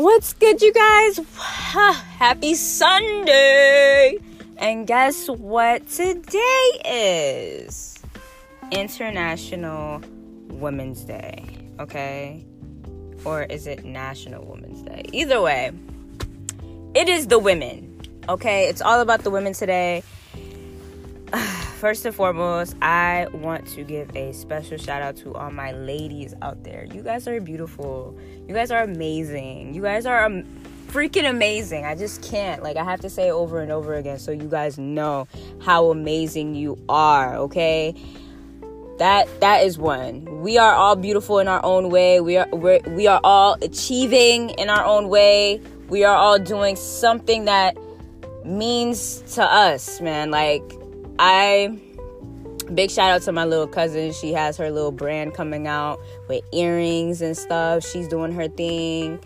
[0.00, 1.20] What's good, you guys?
[1.36, 4.16] Happy Sunday!
[4.56, 7.98] And guess what today is?
[8.72, 10.00] International
[10.48, 11.44] Women's Day,
[11.78, 12.46] okay?
[13.26, 15.04] Or is it National Women's Day?
[15.12, 15.70] Either way,
[16.94, 18.70] it is the women, okay?
[18.70, 20.02] It's all about the women today.
[21.80, 26.34] First and foremost, I want to give a special shout out to all my ladies
[26.42, 26.84] out there.
[26.84, 28.14] You guys are beautiful.
[28.46, 29.72] You guys are amazing.
[29.72, 30.44] You guys are um,
[30.88, 31.86] freaking amazing.
[31.86, 32.62] I just can't.
[32.62, 35.26] Like, I have to say over and over again so you guys know
[35.62, 37.94] how amazing you are, okay?
[38.98, 40.42] That that is one.
[40.42, 42.20] We are all beautiful in our own way.
[42.20, 45.62] We are we're, we are all achieving in our own way.
[45.88, 47.74] We are all doing something that
[48.44, 50.30] means to us, man.
[50.30, 50.60] Like
[51.22, 51.78] I
[52.74, 54.10] big shout out to my little cousin.
[54.12, 57.86] She has her little brand coming out with earrings and stuff.
[57.86, 59.20] She's doing her thing.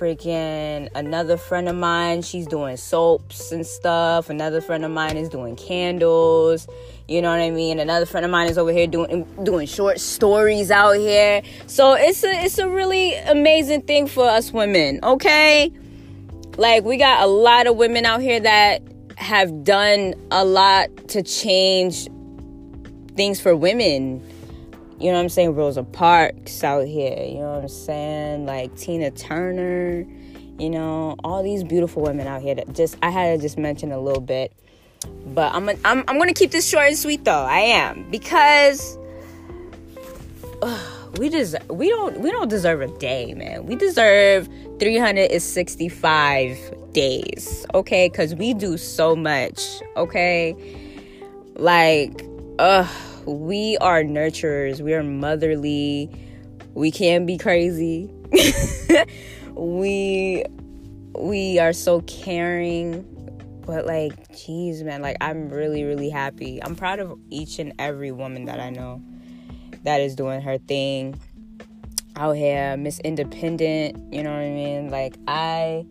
[0.00, 4.30] Freaking another friend of mine, she's doing soaps and stuff.
[4.30, 6.66] Another friend of mine is doing candles.
[7.06, 7.78] You know what I mean?
[7.78, 11.42] Another friend of mine is over here doing doing short stories out here.
[11.68, 15.70] So it's a it's a really amazing thing for us women, okay?
[16.56, 18.82] Like we got a lot of women out here that
[19.20, 22.08] have done a lot to change
[23.16, 24.26] things for women.
[24.98, 25.54] You know what I'm saying?
[25.54, 27.22] Rosa Parks out here.
[27.22, 28.46] You know what I'm saying?
[28.46, 30.06] Like Tina Turner.
[30.58, 33.92] You know, all these beautiful women out here that just I had to just mention
[33.92, 34.52] a little bit.
[35.26, 37.44] But I'm I'm I'm gonna keep this short and sweet though.
[37.44, 38.98] I am because
[41.18, 43.66] we just we don't we don't deserve a day, man.
[43.66, 44.48] We deserve
[44.78, 48.08] 365 days, okay?
[48.08, 49.60] Because we do so much,
[49.96, 50.54] okay?
[51.56, 52.24] Like,
[52.58, 52.88] ugh,
[53.26, 56.10] we are nurturers, we are motherly,
[56.74, 58.10] we can be crazy.
[59.54, 60.44] we
[61.14, 63.04] we are so caring
[63.66, 68.10] but like jeez man like i'm really really happy i'm proud of each and every
[68.10, 69.02] woman that i know
[69.84, 71.18] that is doing her thing
[72.16, 75.84] out here miss independent you know what i mean like i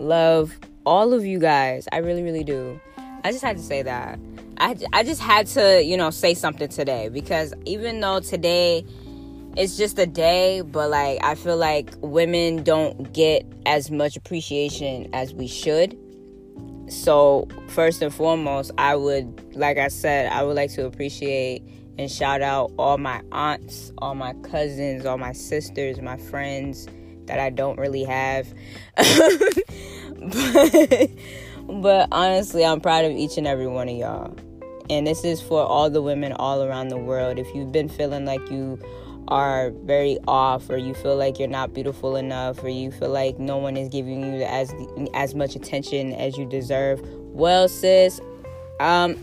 [0.00, 1.86] love all of you guys.
[1.92, 2.80] I really really do.
[3.22, 4.18] I just had to say that.
[4.58, 8.84] I, I just had to, you know, say something today because even though today
[9.56, 15.08] it's just a day, but like I feel like women don't get as much appreciation
[15.12, 15.98] as we should.
[16.88, 21.62] So, first and foremost, I would, like I said, I would like to appreciate
[21.98, 26.88] and shout out all my aunts, all my cousins, all my sisters, my friends
[27.30, 28.52] that I don't really have.
[28.96, 29.60] but,
[31.68, 34.36] but honestly, I'm proud of each and every one of y'all.
[34.90, 37.38] And this is for all the women all around the world.
[37.38, 38.80] If you've been feeling like you
[39.28, 43.38] are very off or you feel like you're not beautiful enough or you feel like
[43.38, 44.74] no one is giving you as
[45.14, 48.20] as much attention as you deserve, well sis,
[48.80, 49.16] um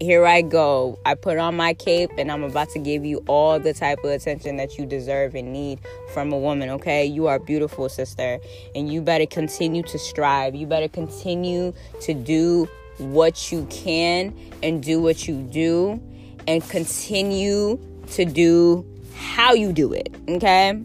[0.00, 0.98] here I go.
[1.04, 4.10] I put on my cape and I'm about to give you all the type of
[4.10, 5.80] attention that you deserve and need
[6.12, 7.04] from a woman, okay?
[7.04, 8.38] You are beautiful, sister,
[8.74, 10.54] and you better continue to strive.
[10.54, 11.72] You better continue
[12.02, 12.68] to do
[12.98, 16.00] what you can and do what you do
[16.46, 17.78] and continue
[18.12, 18.84] to do
[19.14, 20.80] how you do it okay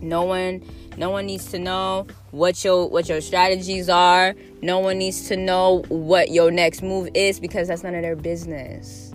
[0.00, 0.62] no one
[0.96, 4.34] no one needs to know what your what your strategies are.
[4.62, 8.16] No one needs to know what your next move is because that's none of their
[8.16, 9.12] business.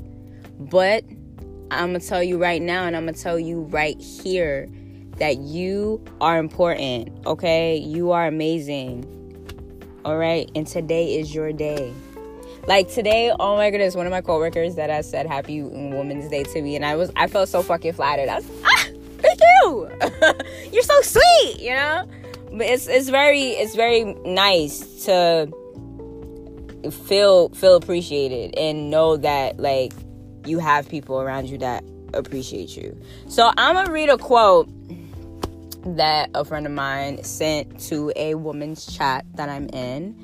[0.60, 1.04] But
[1.72, 4.68] i'm gonna tell you right now and i'm gonna tell you right here
[5.18, 7.78] that you are important okay?
[7.78, 9.06] You are amazing
[10.06, 11.94] all right and today is your day.
[12.68, 16.44] Like today, oh my goodness, one of my coworkers that I said Happy Women's Day
[16.44, 18.30] to me, and I was I felt so fucking flattered.
[18.30, 18.46] I was
[19.70, 19.90] you,
[20.72, 22.08] you're so sweet, you know.
[22.52, 25.52] But it's it's very it's very nice to
[26.92, 29.94] feel feel appreciated and know that like
[30.46, 33.00] you have people around you that appreciate you.
[33.28, 34.70] So I'm gonna read a quote
[35.98, 40.16] that a friend of mine sent to a woman's chat that I'm in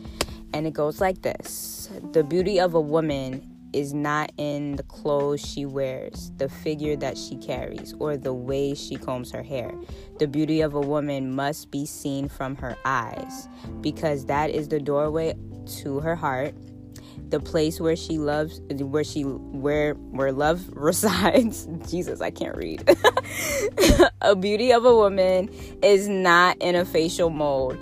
[0.53, 5.45] and it goes like this The beauty of a woman is not in the clothes
[5.45, 9.74] she wears, the figure that she carries, or the way she combs her hair.
[10.18, 13.50] The beauty of a woman must be seen from her eyes,
[13.81, 15.36] because that is the doorway
[15.81, 16.56] to her heart,
[17.30, 21.68] the place where she loves, where she, where, where love resides.
[21.89, 22.89] Jesus, I can't read.
[24.22, 25.50] a beauty of a woman
[25.83, 27.77] is not in a facial mold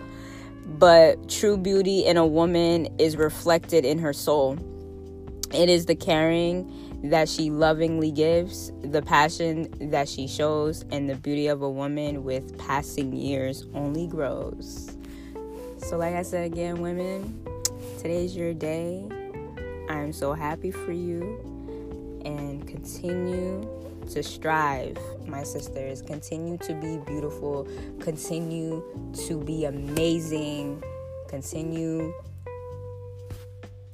[0.66, 4.58] but true beauty in a woman is reflected in her soul.
[5.54, 11.14] It is the caring that she lovingly gives, the passion that she shows, and the
[11.14, 14.98] beauty of a woman with passing years only grows.
[15.78, 17.46] So, like I said again, women,
[18.00, 19.08] today's your day.
[19.90, 21.22] I'm so happy for you
[22.26, 23.62] and continue
[24.10, 24.98] to strive,
[25.28, 26.02] my sisters.
[26.02, 27.68] Continue to be beautiful.
[28.00, 28.84] Continue
[29.28, 30.84] to be amazing.
[31.28, 32.12] Continue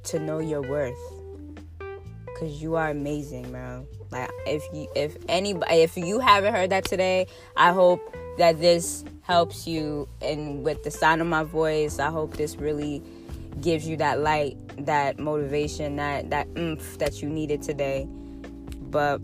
[0.03, 1.18] to know your worth
[2.39, 3.85] because you are amazing, bro.
[4.11, 7.27] Like if you if anybody if you haven't heard that today,
[7.57, 12.37] I hope that this helps you and with the sound of my voice, I hope
[12.37, 13.03] this really
[13.61, 18.07] gives you that light, that motivation, that that oomph that you needed today.
[18.89, 19.21] But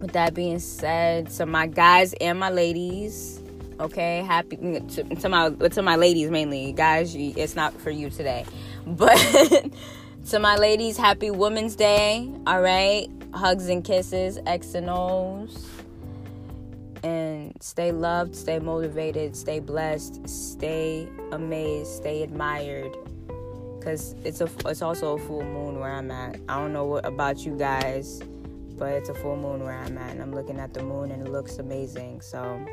[0.00, 3.42] with that being said, to my guys and my ladies,
[3.78, 8.46] okay, happy to, to my to my ladies mainly, guys, it's not for you today,
[8.86, 9.70] but.
[10.30, 12.28] To my ladies, happy Women's Day.
[12.48, 13.06] All right.
[13.32, 15.70] Hugs and kisses, X and O's.
[17.04, 22.92] And stay loved, stay motivated, stay blessed, stay amazed, stay admired.
[23.80, 26.40] Cause it's a it's also a full moon where I'm at.
[26.48, 28.20] I don't know what about you guys,
[28.76, 31.24] but it's a full moon where I'm at, and I'm looking at the moon and
[31.24, 32.20] it looks amazing.
[32.20, 32.66] So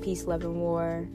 [0.00, 1.06] peace, love, and war.